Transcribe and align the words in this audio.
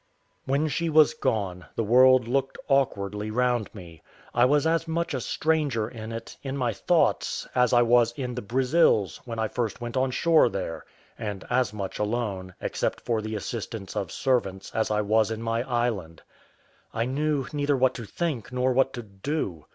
When 0.45 0.67
she 0.67 0.89
was 0.89 1.13
gone, 1.13 1.67
the 1.75 1.83
world 1.83 2.27
looked 2.27 2.57
awkwardly 2.67 3.29
round 3.29 3.69
me. 3.75 4.01
I 4.33 4.45
was 4.45 4.65
as 4.65 4.87
much 4.87 5.13
a 5.13 5.21
stranger 5.21 5.87
in 5.87 6.11
it, 6.11 6.37
in 6.41 6.57
my 6.57 6.73
thoughts, 6.73 7.47
as 7.53 7.71
I 7.71 7.83
was 7.83 8.11
in 8.13 8.33
the 8.33 8.41
Brazils, 8.41 9.21
when 9.25 9.37
I 9.37 9.47
first 9.47 9.79
went 9.79 9.95
on 9.95 10.09
shore 10.09 10.49
there; 10.49 10.85
and 11.19 11.45
as 11.51 11.71
much 11.71 11.99
alone, 11.99 12.55
except 12.59 12.99
for 13.01 13.21
the 13.21 13.35
assistance 13.35 13.95
of 13.95 14.11
servants, 14.11 14.71
as 14.73 14.89
I 14.89 15.01
was 15.01 15.29
in 15.29 15.43
my 15.43 15.61
island. 15.69 16.23
I 16.91 17.05
knew 17.05 17.45
neither 17.53 17.77
what 17.77 17.93
to 17.93 18.05
think 18.05 18.51
nor 18.51 18.73
what 18.73 18.93
to 18.93 19.03
do. 19.03 19.67